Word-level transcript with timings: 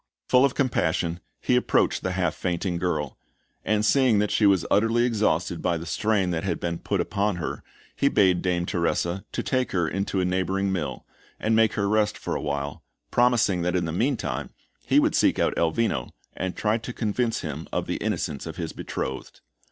Full 0.29 0.43
of 0.43 0.55
compassion, 0.55 1.19
he 1.39 1.55
approached 1.55 2.01
the 2.01 2.13
half 2.13 2.33
fainting 2.33 2.79
girl; 2.79 3.19
and, 3.63 3.85
seeing 3.85 4.17
that 4.17 4.31
she 4.31 4.47
was 4.47 4.65
utterly 4.71 5.03
exhausted 5.05 5.61
by 5.61 5.77
the 5.77 5.85
strain 5.85 6.31
that 6.31 6.43
had 6.43 6.59
been 6.59 6.79
put 6.79 6.99
upon 6.99 7.35
her, 7.35 7.61
he 7.95 8.09
bade 8.09 8.41
Dame 8.41 8.65
Teresa 8.65 9.25
to 9.31 9.43
take 9.43 9.73
her 9.73 9.87
into 9.87 10.19
a 10.19 10.25
neighbouring 10.25 10.71
mill, 10.71 11.05
and 11.39 11.55
make 11.55 11.73
her 11.73 11.87
rest 11.87 12.17
for 12.17 12.35
a 12.35 12.41
while, 12.41 12.81
promising 13.11 13.61
that 13.61 13.75
in 13.75 13.85
the 13.85 13.91
meantime, 13.91 14.49
he 14.87 14.99
would 14.99 15.13
seek 15.13 15.37
out 15.37 15.55
Elvino 15.55 16.09
and 16.35 16.55
try 16.55 16.79
to 16.79 16.93
convince 16.93 17.41
him 17.41 17.67
of 17.71 17.85
the 17.85 17.97
innocence 17.97 18.47
of 18.47 18.55
his 18.57 18.73
betrothed. 18.73 19.41